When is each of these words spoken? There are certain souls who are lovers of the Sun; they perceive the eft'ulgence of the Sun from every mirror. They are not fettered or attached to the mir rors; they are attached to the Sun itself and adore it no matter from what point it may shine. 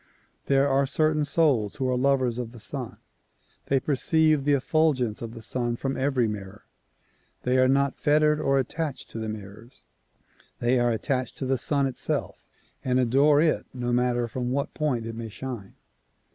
There 0.47 0.67
are 0.67 0.87
certain 0.87 1.25
souls 1.25 1.75
who 1.75 1.87
are 1.87 1.95
lovers 1.95 2.39
of 2.39 2.53
the 2.53 2.59
Sun; 2.59 2.97
they 3.67 3.79
perceive 3.79 4.45
the 4.45 4.55
eft'ulgence 4.55 5.21
of 5.21 5.35
the 5.35 5.43
Sun 5.43 5.75
from 5.75 5.95
every 5.95 6.27
mirror. 6.27 6.63
They 7.43 7.59
are 7.59 7.67
not 7.67 7.93
fettered 7.93 8.39
or 8.39 8.57
attached 8.57 9.11
to 9.11 9.19
the 9.19 9.29
mir 9.29 9.53
rors; 9.61 9.85
they 10.57 10.79
are 10.79 10.91
attached 10.91 11.37
to 11.37 11.45
the 11.45 11.59
Sun 11.59 11.85
itself 11.85 12.43
and 12.83 12.99
adore 12.99 13.41
it 13.41 13.67
no 13.75 13.93
matter 13.93 14.27
from 14.27 14.49
what 14.49 14.73
point 14.73 15.05
it 15.05 15.13
may 15.13 15.29
shine. 15.29 15.75